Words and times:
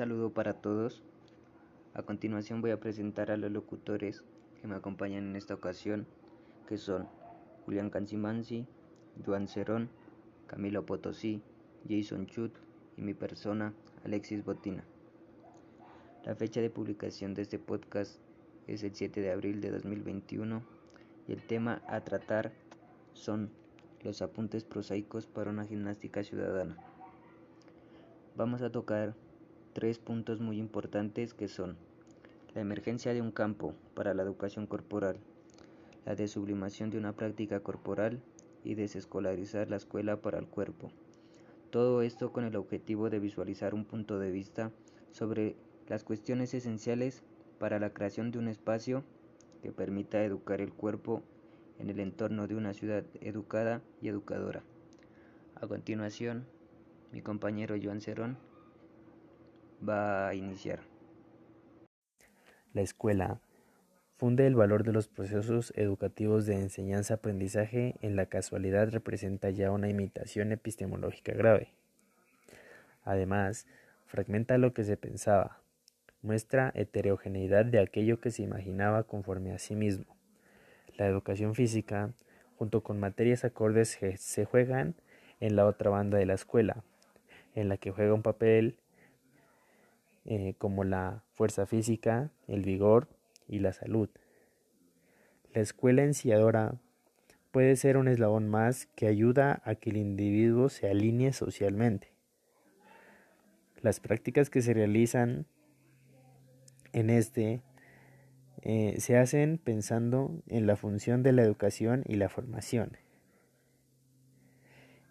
Saludo 0.00 0.32
para 0.32 0.54
todos. 0.54 1.02
A 1.92 2.02
continuación 2.02 2.62
voy 2.62 2.70
a 2.70 2.80
presentar 2.80 3.30
a 3.30 3.36
los 3.36 3.50
locutores 3.52 4.24
que 4.58 4.66
me 4.66 4.74
acompañan 4.74 5.28
en 5.28 5.36
esta 5.36 5.52
ocasión, 5.52 6.06
que 6.66 6.78
son 6.78 7.06
Julián 7.66 7.90
Cancimansi, 7.90 8.66
Joan 9.26 9.46
Cerón, 9.46 9.90
Camilo 10.46 10.86
Potosí, 10.86 11.42
Jason 11.86 12.26
Chut 12.28 12.50
y 12.96 13.02
mi 13.02 13.12
persona, 13.12 13.74
Alexis 14.02 14.42
Botina. 14.42 14.84
La 16.24 16.34
fecha 16.34 16.62
de 16.62 16.70
publicación 16.70 17.34
de 17.34 17.42
este 17.42 17.58
podcast 17.58 18.22
es 18.68 18.82
el 18.82 18.94
7 18.94 19.20
de 19.20 19.32
abril 19.32 19.60
de 19.60 19.70
2021 19.70 20.62
y 21.28 21.32
el 21.32 21.42
tema 21.42 21.82
a 21.86 22.00
tratar 22.00 22.54
son 23.12 23.50
los 24.02 24.22
apuntes 24.22 24.64
prosaicos 24.64 25.26
para 25.26 25.50
una 25.50 25.66
gimnástica 25.66 26.24
ciudadana. 26.24 26.78
Vamos 28.34 28.62
a 28.62 28.72
tocar 28.72 29.14
tres 29.72 29.98
puntos 29.98 30.40
muy 30.40 30.58
importantes 30.58 31.34
que 31.34 31.48
son 31.48 31.76
la 32.54 32.60
emergencia 32.60 33.14
de 33.14 33.22
un 33.22 33.30
campo 33.30 33.74
para 33.94 34.14
la 34.14 34.22
educación 34.22 34.66
corporal, 34.66 35.18
la 36.04 36.14
desublimación 36.14 36.90
de 36.90 36.98
una 36.98 37.12
práctica 37.12 37.60
corporal 37.60 38.20
y 38.64 38.74
desescolarizar 38.74 39.70
la 39.70 39.76
escuela 39.76 40.20
para 40.20 40.38
el 40.38 40.46
cuerpo. 40.46 40.90
Todo 41.70 42.02
esto 42.02 42.32
con 42.32 42.44
el 42.44 42.56
objetivo 42.56 43.10
de 43.10 43.20
visualizar 43.20 43.74
un 43.74 43.84
punto 43.84 44.18
de 44.18 44.32
vista 44.32 44.72
sobre 45.12 45.54
las 45.88 46.02
cuestiones 46.02 46.52
esenciales 46.54 47.22
para 47.58 47.78
la 47.78 47.90
creación 47.90 48.32
de 48.32 48.38
un 48.38 48.48
espacio 48.48 49.04
que 49.62 49.70
permita 49.70 50.24
educar 50.24 50.60
el 50.60 50.72
cuerpo 50.72 51.22
en 51.78 51.90
el 51.90 52.00
entorno 52.00 52.48
de 52.48 52.56
una 52.56 52.74
ciudad 52.74 53.04
educada 53.20 53.82
y 54.02 54.08
educadora. 54.08 54.62
A 55.54 55.66
continuación, 55.66 56.46
mi 57.12 57.22
compañero 57.22 57.76
Joan 57.80 58.00
Cerón 58.00 58.36
va 59.86 60.28
a 60.28 60.34
iniciar. 60.34 60.80
La 62.72 62.82
escuela 62.82 63.40
funde 64.16 64.46
el 64.46 64.54
valor 64.54 64.84
de 64.84 64.92
los 64.92 65.08
procesos 65.08 65.72
educativos 65.76 66.46
de 66.46 66.54
enseñanza-aprendizaje 66.56 67.96
en 68.02 68.16
la 68.16 68.26
casualidad 68.26 68.90
representa 68.90 69.50
ya 69.50 69.70
una 69.70 69.88
imitación 69.88 70.52
epistemológica 70.52 71.32
grave. 71.32 71.72
Además, 73.02 73.66
fragmenta 74.06 74.58
lo 74.58 74.74
que 74.74 74.84
se 74.84 74.96
pensaba, 74.96 75.58
muestra 76.22 76.70
heterogeneidad 76.74 77.64
de 77.64 77.80
aquello 77.80 78.20
que 78.20 78.30
se 78.30 78.42
imaginaba 78.42 79.04
conforme 79.04 79.52
a 79.52 79.58
sí 79.58 79.74
mismo. 79.74 80.04
La 80.96 81.06
educación 81.06 81.54
física, 81.54 82.12
junto 82.56 82.82
con 82.82 83.00
materias 83.00 83.44
acordes, 83.44 83.98
se 84.16 84.44
juegan 84.44 84.94
en 85.40 85.56
la 85.56 85.64
otra 85.64 85.90
banda 85.90 86.18
de 86.18 86.26
la 86.26 86.34
escuela, 86.34 86.84
en 87.54 87.70
la 87.70 87.78
que 87.78 87.90
juega 87.90 88.12
un 88.12 88.22
papel 88.22 88.76
eh, 90.24 90.54
como 90.58 90.84
la 90.84 91.24
fuerza 91.34 91.66
física, 91.66 92.30
el 92.46 92.62
vigor 92.62 93.08
y 93.48 93.58
la 93.58 93.72
salud. 93.72 94.08
La 95.52 95.60
escuela 95.60 96.04
enciadora 96.04 96.80
puede 97.50 97.76
ser 97.76 97.96
un 97.96 98.08
eslabón 98.08 98.48
más 98.48 98.86
que 98.94 99.06
ayuda 99.06 99.62
a 99.64 99.74
que 99.74 99.90
el 99.90 99.96
individuo 99.96 100.68
se 100.68 100.88
alinee 100.88 101.32
socialmente. 101.32 102.12
Las 103.80 103.98
prácticas 103.98 104.50
que 104.50 104.62
se 104.62 104.74
realizan 104.74 105.46
en 106.92 107.10
este 107.10 107.62
eh, 108.62 108.96
se 108.98 109.16
hacen 109.16 109.58
pensando 109.58 110.42
en 110.46 110.66
la 110.66 110.76
función 110.76 111.22
de 111.22 111.32
la 111.32 111.42
educación 111.42 112.04
y 112.06 112.16
la 112.16 112.28
formación. 112.28 112.98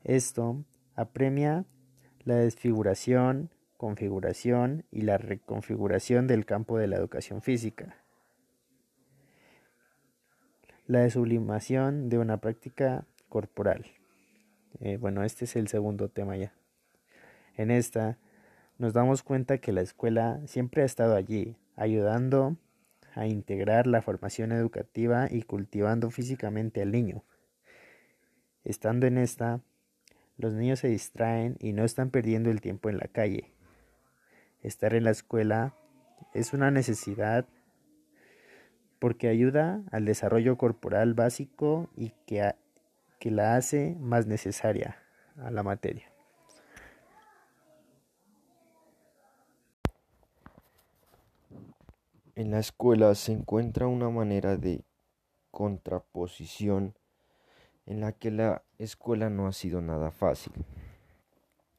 Esto 0.04 0.64
apremia 0.96 1.66
la 2.24 2.36
desfiguración, 2.36 3.50
configuración 3.80 4.84
y 4.92 5.04
la 5.04 5.18
reconfiguración 5.18 6.28
del 6.28 6.46
campo 6.46 6.78
de 6.78 6.88
la 6.88 6.98
educación 6.98 7.42
física. 7.42 7.96
La 10.86 11.00
desublimación 11.00 12.10
de 12.10 12.18
una 12.18 12.42
práctica 12.42 13.06
corporal. 13.30 13.86
Eh, 14.82 14.98
bueno, 14.98 15.24
este 15.24 15.46
es 15.46 15.56
el 15.56 15.70
segundo 15.70 16.10
tema 16.10 16.36
ya. 16.36 16.52
En 17.56 17.72
esta 17.72 18.18
nos 18.78 18.92
damos 18.92 19.24
cuenta 19.24 19.60
que 19.60 19.72
la 19.72 19.80
escuela 19.80 20.42
siempre 20.46 20.82
ha 20.82 20.86
estado 20.86 21.16
allí, 21.16 21.56
ayudando 21.78 22.58
a 23.16 23.28
integrar 23.28 23.88
la 23.88 24.02
formación 24.02 24.52
educativa 24.52 25.30
y 25.32 25.44
cultivando 25.44 26.12
físicamente 26.12 26.82
al 26.82 26.92
niño. 26.92 27.24
Estando 28.66 29.08
en 29.08 29.18
esta, 29.18 29.62
los 30.36 30.54
niños 30.54 30.80
se 30.80 30.90
distraen 30.90 31.56
y 31.62 31.72
no 31.72 31.86
están 31.86 32.10
perdiendo 32.10 32.52
el 32.52 32.60
tiempo 32.60 32.90
en 32.90 32.98
la 32.98 33.08
calle, 33.08 33.54
Estar 34.62 34.94
en 34.94 35.06
la 35.06 35.12
escuela 35.12 35.74
es 36.34 36.54
una 36.54 36.72
necesidad 36.72 37.48
porque 39.00 39.30
ayuda 39.30 39.82
al 39.92 40.06
desarrollo 40.06 40.58
corporal 40.58 41.14
básico 41.14 41.90
y 41.96 42.12
que, 42.26 42.56
que 43.20 43.32
la 43.32 43.56
hace 43.56 43.96
más 44.00 44.28
necesaria 44.28 44.98
a 45.38 45.52
la 45.52 45.64
materia. 45.64 46.12
En 52.36 52.52
la 52.52 52.60
escuela 52.60 53.16
se 53.16 53.34
encuentra 53.34 53.88
una 53.88 54.10
manera 54.10 54.58
de 54.58 54.84
contraposición 55.52 56.96
en 57.86 58.02
la 58.02 58.12
que 58.14 58.32
la 58.32 58.64
escuela 58.78 59.30
no 59.30 59.48
ha 59.48 59.52
sido 59.52 59.82
nada 59.82 60.12
fácil, 60.12 60.54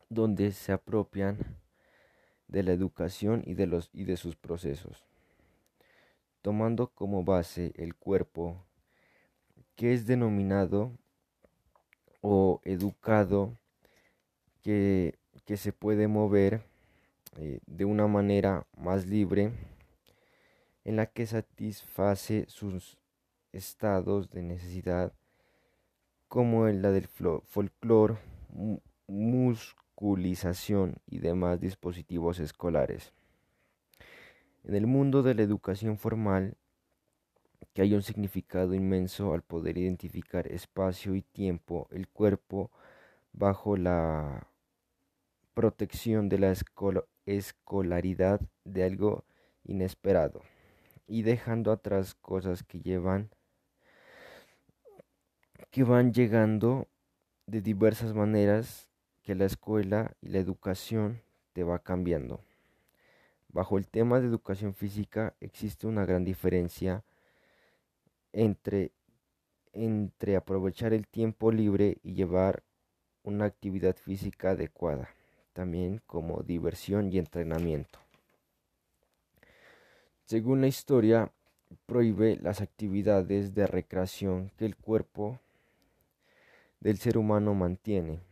donde 0.09 0.53
se 0.53 0.73
apropian 0.73 1.39
de 2.51 2.63
la 2.63 2.73
educación 2.73 3.43
y 3.47 3.55
de, 3.55 3.67
los, 3.67 3.91
y 3.93 4.05
de 4.05 4.17
sus 4.17 4.37
procesos, 4.37 5.05
tomando 6.43 6.89
como 6.89 7.25
base 7.25 7.73
el 7.77 7.95
cuerpo, 7.95 8.65
que 9.77 9.95
es 9.95 10.07
denominado 10.07 10.93
o 12.21 12.61
educado, 12.65 13.57
que, 14.63 15.19
que 15.47 15.57
se 15.57 15.73
puede 15.73 16.09
mover 16.09 16.63
eh, 17.37 17.61
de 17.67 17.85
una 17.85 18.07
manera 18.07 18.67
más 18.77 19.07
libre, 19.07 19.53
en 20.85 20.97
la 20.97 21.07
que 21.07 21.27
satisface 21.27 22.47
sus 22.49 22.99
estados 23.53 24.31
de 24.31 24.43
necesidad, 24.43 25.13
como 26.29 26.67
la 26.67 26.91
del 26.91 27.07
folclore, 27.07 28.17
y 30.01 31.19
demás 31.19 31.61
dispositivos 31.61 32.41
escolares. 32.41 33.13
En 34.65 34.75
el 34.75 34.87
mundo 34.87 35.23
de 35.23 35.35
la 35.35 35.43
educación 35.43 35.99
formal, 35.99 36.57
que 37.75 37.83
hay 37.83 37.95
un 37.95 38.03
significado 38.03 38.75
inmenso 38.75 39.35
al 39.35 39.43
poder 39.43 39.79
identificar 39.79 40.47
espacio 40.49 41.15
y 41.15 41.23
tiempo, 41.23 41.87
el 41.91 42.09
cuerpo 42.09 42.71
bajo 43.33 43.77
la 43.77 44.49
protección 45.55 46.29
de 46.29 46.39
la 46.39 46.55
escolaridad 47.27 48.41
de 48.65 48.85
algo 48.85 49.25
inesperado 49.65 50.43
y 51.07 51.23
dejando 51.23 51.73
atrás 51.73 52.15
cosas 52.15 52.63
que 52.63 52.81
llevan 52.81 53.31
que 55.71 55.85
van 55.85 56.13
llegando 56.13 56.89
de 57.47 57.61
diversas 57.61 58.15
maneras 58.15 58.90
que 59.31 59.37
la 59.37 59.45
escuela 59.45 60.17
y 60.21 60.31
la 60.31 60.39
educación 60.39 61.23
te 61.53 61.63
va 61.63 61.79
cambiando. 61.79 62.41
Bajo 63.49 63.79
el 63.79 63.87
tema 63.87 64.19
de 64.19 64.27
educación 64.27 64.75
física 64.75 65.35
existe 65.39 65.87
una 65.87 66.05
gran 66.05 66.25
diferencia 66.25 67.05
entre, 68.33 68.91
entre 69.73 70.35
aprovechar 70.35 70.93
el 70.93 71.07
tiempo 71.07 71.53
libre 71.53 71.99
y 72.03 72.15
llevar 72.15 72.65
una 73.23 73.45
actividad 73.45 73.95
física 73.95 74.51
adecuada, 74.51 75.11
también 75.53 76.03
como 76.09 76.43
diversión 76.43 77.13
y 77.13 77.19
entrenamiento. 77.19 78.01
Según 80.25 80.61
la 80.61 80.67
historia, 80.67 81.31
prohíbe 81.87 82.37
las 82.43 82.61
actividades 82.61 83.55
de 83.55 83.69
recreación 83.69 84.51
que 84.57 84.67
el 84.67 84.75
cuerpo 84.75 85.39
del 86.81 86.99
ser 86.99 87.17
humano 87.17 87.55
mantiene 87.55 88.29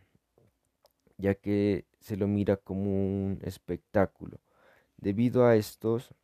ya 1.18 1.34
que 1.34 1.84
se 2.00 2.16
lo 2.16 2.26
mira 2.26 2.56
como 2.56 2.84
un 2.84 3.40
espectáculo. 3.42 4.38
Debido 4.96 5.44
a 5.46 5.56
estos, 5.56 6.14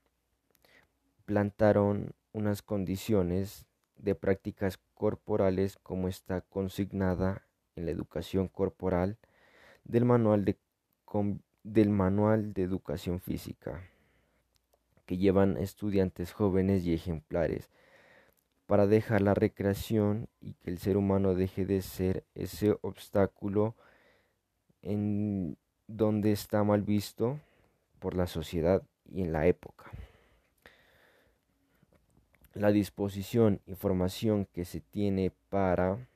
plantaron 1.27 2.15
unas 2.33 2.63
condiciones 2.63 3.67
de 3.97 4.15
prácticas 4.15 4.79
corporales 4.95 5.77
como 5.83 6.09
está 6.09 6.41
consignada 6.41 7.47
en 7.77 7.87
la 7.87 7.91
educación 7.91 8.49
corporal 8.49 9.19
del 9.85 10.05
manual 10.05 10.45
de, 10.45 10.57
del 11.63 11.91
manual 11.91 12.53
de 12.53 12.63
educación 12.63 13.21
física 13.21 13.83
que 15.07 15.17
llevan 15.17 15.57
estudiantes 15.57 16.33
jóvenes 16.33 16.85
y 16.85 16.95
ejemplares 16.95 17.69
para 18.67 18.87
dejar 18.87 19.21
la 19.21 19.35
recreación 19.35 20.29
y 20.41 20.55
que 20.55 20.71
el 20.71 20.79
ser 20.79 20.97
humano 20.97 21.35
deje 21.35 21.67
de 21.67 21.83
ser 21.83 22.25
ese 22.35 22.77
obstáculo 22.81 23.77
en 24.85 25.57
donde 25.87 26.31
está 26.33 26.63
mal 26.63 26.83
visto 26.83 27.41
por 27.99 28.15
la 28.15 28.27
sociedad 28.27 28.83
y 29.11 29.23
en 29.23 29.33
la 29.33 29.47
época. 29.47 29.91
La 32.53 32.71
disposición 32.71 33.61
y 33.67 33.75
formación 33.75 34.45
que 34.45 34.65
se 34.65 34.81
tiene 34.81 35.33
para, 35.49 36.07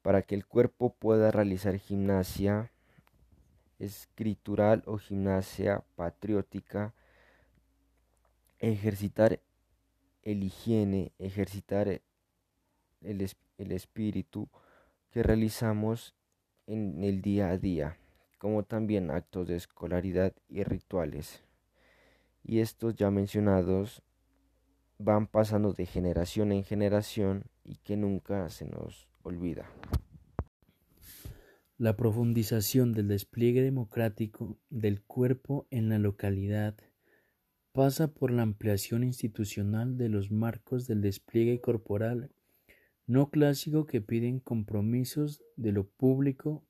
para 0.00 0.22
que 0.22 0.36
el 0.36 0.46
cuerpo 0.46 0.94
pueda 0.94 1.30
realizar 1.30 1.76
gimnasia 1.78 2.70
escritural 3.80 4.84
o 4.86 4.96
gimnasia 4.96 5.82
patriótica, 5.96 6.94
ejercitar 8.60 9.40
el 10.22 10.44
higiene, 10.44 11.12
ejercitar 11.18 11.88
el, 11.88 12.00
el 13.58 13.72
espíritu 13.72 14.48
que 15.10 15.22
realizamos 15.22 16.14
en 16.66 17.02
el 17.04 17.22
día 17.22 17.50
a 17.50 17.58
día, 17.58 17.98
como 18.38 18.62
también 18.62 19.10
actos 19.10 19.48
de 19.48 19.56
escolaridad 19.56 20.32
y 20.48 20.62
rituales. 20.62 21.42
Y 22.42 22.60
estos 22.60 22.94
ya 22.94 23.10
mencionados 23.10 24.02
van 24.98 25.26
pasando 25.26 25.72
de 25.72 25.86
generación 25.86 26.52
en 26.52 26.64
generación 26.64 27.44
y 27.64 27.76
que 27.76 27.96
nunca 27.96 28.48
se 28.50 28.66
nos 28.66 29.08
olvida. 29.22 29.68
La 31.76 31.96
profundización 31.96 32.92
del 32.92 33.08
despliegue 33.08 33.60
democrático 33.62 34.58
del 34.70 35.02
cuerpo 35.02 35.66
en 35.70 35.88
la 35.88 35.98
localidad 35.98 36.76
pasa 37.72 38.06
por 38.14 38.30
la 38.30 38.42
ampliación 38.42 39.02
institucional 39.02 39.96
de 39.96 40.08
los 40.08 40.30
marcos 40.30 40.86
del 40.86 41.00
despliegue 41.00 41.60
corporal 41.60 42.30
no 43.06 43.30
clásico 43.30 43.86
que 43.86 44.00
piden 44.00 44.40
compromisos 44.40 45.42
de 45.56 45.72
lo 45.72 45.86
público 45.86 46.64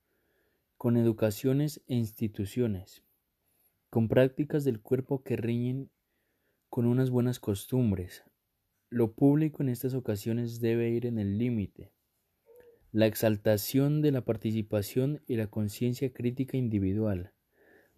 con 0.76 0.96
educaciones 0.96 1.80
e 1.86 1.94
instituciones, 1.94 3.04
con 3.88 4.08
prácticas 4.08 4.64
del 4.64 4.80
cuerpo 4.80 5.22
que 5.22 5.36
riñen 5.36 5.90
con 6.68 6.86
unas 6.86 7.10
buenas 7.10 7.38
costumbres. 7.38 8.24
Lo 8.90 9.12
público 9.12 9.62
en 9.62 9.68
estas 9.68 9.94
ocasiones 9.94 10.60
debe 10.60 10.90
ir 10.90 11.06
en 11.06 11.20
el 11.20 11.38
límite. 11.38 11.92
La 12.90 13.06
exaltación 13.06 14.02
de 14.02 14.10
la 14.10 14.24
participación 14.24 15.22
y 15.28 15.36
la 15.36 15.46
conciencia 15.46 16.12
crítica 16.12 16.56
individual. 16.56 17.32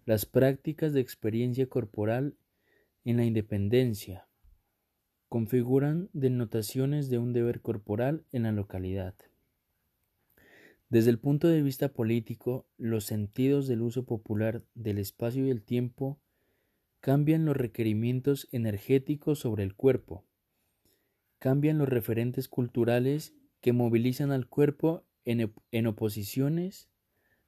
Las 0.05 0.27
prácticas 0.27 0.93
de 0.93 1.01
experiencia 1.01 1.67
corporal 1.67 2.37
en 3.03 3.17
la 3.17 3.25
independencia 3.25 4.26
configuran 5.29 6.09
denotaciones 6.13 7.09
de 7.09 7.19
un 7.19 7.33
deber 7.33 7.61
corporal 7.61 8.23
en 8.31 8.43
la 8.43 8.51
localidad. 8.51 9.13
Desde 10.89 11.09
el 11.09 11.19
punto 11.19 11.49
de 11.49 11.61
vista 11.61 11.89
político, 11.89 12.65
los 12.77 13.03
sentidos 13.03 13.67
del 13.67 13.81
uso 13.81 14.05
popular 14.05 14.63
del 14.73 14.99
espacio 14.99 15.45
y 15.45 15.49
el 15.49 15.61
tiempo 15.61 16.17
cambian 17.01 17.45
los 17.45 17.57
requerimientos 17.57 18.47
energéticos 18.51 19.39
sobre 19.39 19.63
el 19.63 19.75
cuerpo, 19.75 20.23
cambian 21.39 21.77
los 21.77 21.89
referentes 21.89 22.47
culturales 22.47 23.35
que 23.59 23.73
movilizan 23.73 24.31
al 24.31 24.47
cuerpo 24.47 25.03
en, 25.25 25.53
en 25.71 25.87
oposiciones 25.87 26.89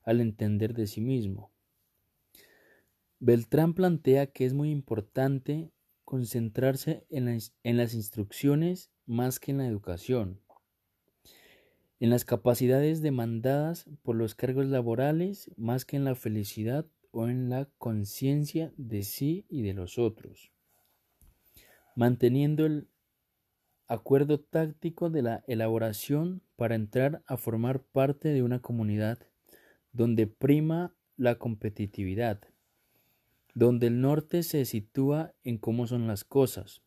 al 0.04 0.20
entender 0.20 0.74
de 0.74 0.88
sí 0.88 1.00
mismo. 1.00 1.52
Beltrán 3.20 3.74
plantea 3.74 4.28
que 4.28 4.46
es 4.46 4.54
muy 4.54 4.70
importante 4.70 5.72
concentrarse 6.10 7.06
en 7.12 7.26
las, 7.26 7.54
en 7.62 7.78
las 7.78 7.94
instrucciones 7.94 8.90
más 9.06 9.40
que 9.40 9.52
en 9.52 9.60
la 9.60 9.68
educación, 9.68 10.42
en 12.00 12.10
las 12.10 12.26
capacidades 12.26 13.04
demandadas 13.04 13.88
por 14.02 14.16
los 14.16 14.34
cargos 14.34 14.66
laborales 14.66 15.52
más 15.56 15.86
que 15.86 15.98
en 15.98 16.06
la 16.06 16.16
felicidad 16.16 16.88
o 17.12 17.28
en 17.28 17.52
la 17.52 17.70
conciencia 17.78 18.74
de 18.76 19.04
sí 19.04 19.46
y 19.50 19.62
de 19.62 19.76
los 19.76 20.00
otros, 20.00 20.52
manteniendo 21.96 22.66
el 22.66 22.88
acuerdo 23.86 24.40
táctico 24.40 25.12
de 25.12 25.22
la 25.22 25.44
elaboración 25.46 26.42
para 26.56 26.74
entrar 26.74 27.22
a 27.28 27.38
formar 27.38 27.84
parte 27.84 28.30
de 28.30 28.42
una 28.42 28.64
comunidad 28.64 29.20
donde 29.92 30.26
prima 30.26 30.96
la 31.18 31.36
competitividad, 31.36 32.42
donde 33.60 33.88
el 33.88 34.00
norte 34.00 34.42
se 34.44 34.64
sitúa 34.64 35.34
en 35.44 35.58
cómo 35.58 35.86
son 35.86 36.08
las 36.08 36.24
cosas, 36.24 36.82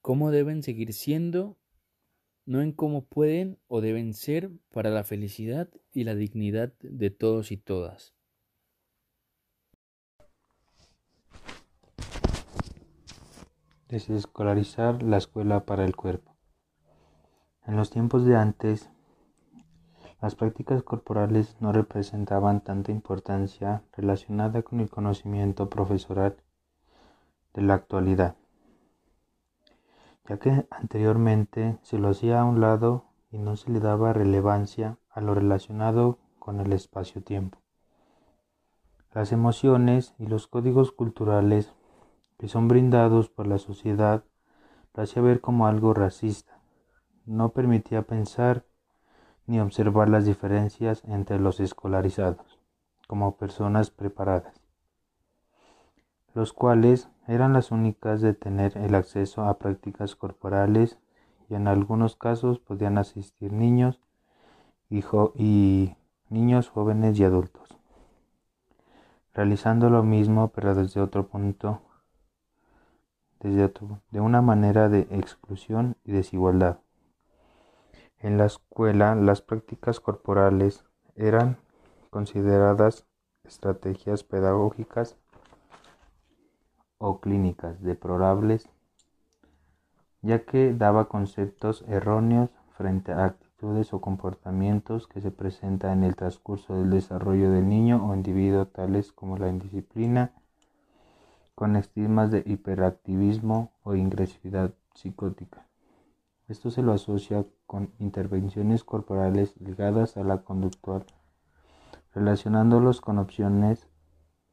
cómo 0.00 0.32
deben 0.32 0.64
seguir 0.64 0.92
siendo, 0.92 1.56
no 2.46 2.62
en 2.62 2.72
cómo 2.72 3.04
pueden 3.04 3.60
o 3.68 3.80
deben 3.80 4.12
ser 4.12 4.50
para 4.72 4.90
la 4.90 5.04
felicidad 5.04 5.70
y 5.92 6.02
la 6.02 6.16
dignidad 6.16 6.72
de 6.80 7.10
todos 7.10 7.52
y 7.52 7.58
todas. 7.58 8.12
Desescolarizar 13.88 15.04
la 15.04 15.18
escuela 15.18 15.64
para 15.64 15.84
el 15.84 15.94
cuerpo. 15.94 16.36
En 17.64 17.76
los 17.76 17.90
tiempos 17.90 18.26
de 18.26 18.34
antes, 18.34 18.90
las 20.20 20.34
prácticas 20.34 20.82
corporales 20.82 21.56
no 21.60 21.72
representaban 21.72 22.60
tanta 22.60 22.90
importancia 22.90 23.82
relacionada 23.96 24.62
con 24.62 24.80
el 24.80 24.90
conocimiento 24.90 25.68
profesoral 25.70 26.36
de 27.54 27.62
la 27.62 27.74
actualidad, 27.74 28.36
ya 30.28 30.38
que 30.38 30.66
anteriormente 30.70 31.78
se 31.82 31.98
lo 31.98 32.08
hacía 32.08 32.40
a 32.40 32.44
un 32.44 32.60
lado 32.60 33.04
y 33.30 33.38
no 33.38 33.56
se 33.56 33.70
le 33.70 33.80
daba 33.80 34.12
relevancia 34.12 34.98
a 35.10 35.20
lo 35.20 35.34
relacionado 35.34 36.18
con 36.38 36.60
el 36.60 36.72
espacio-tiempo. 36.72 37.58
Las 39.12 39.32
emociones 39.32 40.14
y 40.18 40.26
los 40.26 40.46
códigos 40.48 40.92
culturales 40.92 41.72
que 42.38 42.48
son 42.48 42.68
brindados 42.68 43.28
por 43.28 43.46
la 43.46 43.58
sociedad 43.58 44.24
lo 44.94 45.02
hacía 45.02 45.22
ver 45.22 45.40
como 45.40 45.66
algo 45.66 45.94
racista, 45.94 46.60
no 47.24 47.50
permitía 47.50 48.02
pensar 48.02 48.64
ni 49.48 49.60
observar 49.60 50.10
las 50.10 50.26
diferencias 50.26 51.02
entre 51.06 51.40
los 51.40 51.58
escolarizados, 51.58 52.60
como 53.08 53.38
personas 53.38 53.90
preparadas, 53.90 54.60
los 56.34 56.52
cuales 56.52 57.08
eran 57.26 57.54
las 57.54 57.70
únicas 57.70 58.20
de 58.20 58.34
tener 58.34 58.76
el 58.76 58.94
acceso 58.94 59.44
a 59.44 59.58
prácticas 59.58 60.14
corporales 60.16 60.98
y 61.48 61.54
en 61.54 61.66
algunos 61.66 62.14
casos 62.14 62.58
podían 62.58 62.98
asistir 62.98 63.50
niños 63.50 63.98
y, 64.90 65.02
y 65.34 65.96
niños 66.28 66.68
jóvenes 66.68 67.18
y 67.18 67.24
adultos, 67.24 67.74
realizando 69.32 69.88
lo 69.88 70.02
mismo 70.02 70.48
pero 70.48 70.74
desde 70.74 71.00
otro 71.00 71.26
punto, 71.26 71.80
desde 73.40 73.64
otro, 73.64 74.02
de 74.10 74.20
una 74.20 74.42
manera 74.42 74.90
de 74.90 75.08
exclusión 75.10 75.96
y 76.04 76.12
desigualdad. 76.12 76.80
En 78.20 78.36
la 78.36 78.46
escuela 78.46 79.14
las 79.14 79.42
prácticas 79.42 80.00
corporales 80.00 80.84
eran 81.14 81.56
consideradas 82.10 83.06
estrategias 83.44 84.24
pedagógicas 84.24 85.16
o 86.98 87.20
clínicas 87.20 87.80
deplorables, 87.80 88.68
ya 90.20 90.44
que 90.44 90.74
daba 90.74 91.08
conceptos 91.08 91.84
erróneos 91.86 92.50
frente 92.76 93.12
a 93.12 93.24
actitudes 93.24 93.92
o 93.92 94.00
comportamientos 94.00 95.06
que 95.06 95.20
se 95.20 95.30
presentan 95.30 95.98
en 95.98 96.04
el 96.04 96.16
transcurso 96.16 96.74
del 96.74 96.90
desarrollo 96.90 97.52
del 97.52 97.68
niño 97.68 98.04
o 98.04 98.14
individuo, 98.14 98.66
tales 98.66 99.12
como 99.12 99.38
la 99.38 99.48
indisciplina, 99.48 100.32
con 101.54 101.76
estigmas 101.76 102.32
de 102.32 102.42
hiperactivismo 102.46 103.72
o 103.84 103.94
ingresividad 103.94 104.72
psicótica. 104.94 105.67
Esto 106.48 106.70
se 106.70 106.80
lo 106.80 106.92
asocia 106.92 107.44
con 107.66 107.92
intervenciones 107.98 108.82
corporales 108.82 109.54
ligadas 109.60 110.16
a 110.16 110.24
la 110.24 110.38
conductual, 110.38 111.04
relacionándolos 112.14 113.02
con 113.02 113.18
opciones, 113.18 113.86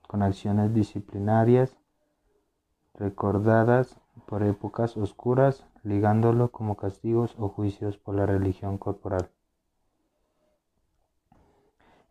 con 0.06 0.22
acciones 0.22 0.74
disciplinarias 0.74 1.78
recordadas 2.96 3.98
por 4.26 4.44
épocas 4.44 4.98
oscuras, 4.98 5.66
ligándolo 5.84 6.52
como 6.52 6.76
castigos 6.76 7.34
o 7.38 7.48
juicios 7.48 7.98
por 7.98 8.16
la 8.16 8.26
religión 8.26 8.78
corporal. 8.78 9.30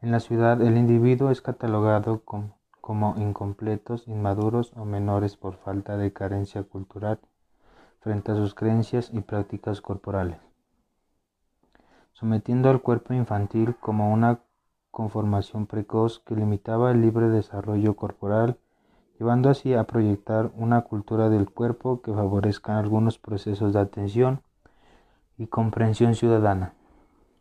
En 0.00 0.12
la 0.12 0.20
ciudad 0.20 0.62
el 0.62 0.78
individuo 0.78 1.30
es 1.30 1.42
catalogado 1.42 2.24
como, 2.24 2.56
como 2.80 3.16
incompletos, 3.18 4.08
inmaduros 4.08 4.72
o 4.76 4.86
menores 4.86 5.36
por 5.36 5.56
falta 5.56 5.98
de 5.98 6.12
carencia 6.14 6.62
cultural 6.62 7.20
frente 8.04 8.30
a 8.30 8.36
sus 8.36 8.54
creencias 8.54 9.10
y 9.14 9.20
prácticas 9.22 9.80
corporales, 9.80 10.36
sometiendo 12.12 12.68
al 12.68 12.82
cuerpo 12.82 13.14
infantil 13.14 13.74
como 13.80 14.12
una 14.12 14.40
conformación 14.90 15.66
precoz 15.66 16.20
que 16.20 16.36
limitaba 16.36 16.90
el 16.90 17.00
libre 17.00 17.30
desarrollo 17.30 17.96
corporal, 17.96 18.58
llevando 19.18 19.48
así 19.48 19.72
a 19.72 19.84
proyectar 19.84 20.52
una 20.54 20.82
cultura 20.82 21.30
del 21.30 21.48
cuerpo 21.50 22.02
que 22.02 22.12
favorezca 22.12 22.78
algunos 22.78 23.18
procesos 23.18 23.72
de 23.72 23.80
atención 23.80 24.42
y 25.38 25.46
comprensión 25.46 26.14
ciudadana, 26.14 26.74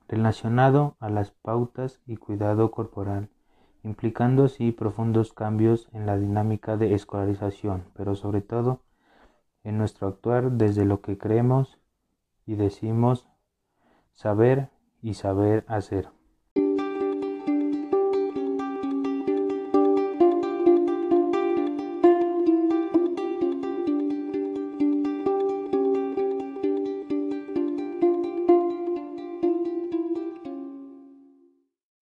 relacionado 0.08 0.96
a 1.00 1.10
las 1.10 1.32
pautas 1.32 2.00
y 2.08 2.16
cuidado 2.16 2.72
corporal 2.72 3.30
implicando 3.84 4.46
así 4.46 4.72
profundos 4.72 5.34
cambios 5.34 5.90
en 5.92 6.06
la 6.06 6.18
dinámica 6.18 6.78
de 6.78 6.94
escolarización, 6.94 7.84
pero 7.94 8.16
sobre 8.16 8.40
todo 8.40 8.80
en 9.64 9.78
nuestro 9.78 10.08
actuar 10.08 10.52
desde 10.52 10.86
lo 10.86 11.02
que 11.02 11.18
creemos 11.18 11.80
y 12.46 12.56
decimos 12.56 13.28
saber 14.12 14.70
y 15.02 15.16
saber 15.16 15.66
hacer. 15.68 16.10